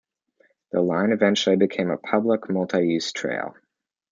[0.71, 3.53] The line eventually became a public multi-use trail.